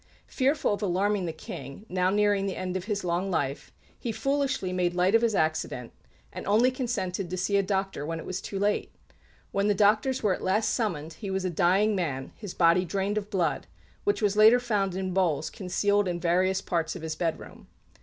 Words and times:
Fearful 0.25 0.73
of 0.73 0.81
alarming 0.81 1.27
the 1.27 1.31
King, 1.31 1.85
now 1.87 2.09
near 2.09 2.33
the 2.41 2.55
end 2.55 2.75
of 2.75 2.85
his 2.85 3.03
long 3.03 3.29
life, 3.29 3.71
he 3.99 4.11
foolishly 4.11 4.73
made 4.73 4.95
light 4.95 5.13
of 5.13 5.21
his 5.21 5.35
accident, 5.35 5.91
and 6.33 6.47
only 6.47 6.71
consented 6.71 7.29
to 7.29 7.37
see 7.37 7.55
a 7.55 7.61
doctor 7.61 8.03
when 8.03 8.19
it 8.19 8.25
was 8.25 8.41
too 8.41 8.57
late. 8.57 8.91
When 9.51 9.67
the 9.67 9.75
doctors 9.75 10.23
were 10.23 10.33
at 10.33 10.41
last 10.41 10.73
summoned 10.73 11.13
he 11.13 11.29
was 11.29 11.45
a 11.45 11.51
dying 11.51 11.95
man, 11.95 12.31
his 12.35 12.55
body 12.55 12.83
drained 12.83 13.19
of 13.19 13.29
blood, 13.29 13.67
which 14.03 14.23
was 14.23 14.35
later 14.35 14.59
found 14.59 14.95
in 14.95 15.13
bowls 15.13 15.51
concealed 15.51 16.07
in 16.07 16.19
various 16.19 16.63
parts 16.63 16.95
of 16.95 17.03
his 17.03 17.13
bedroom. 17.15 17.67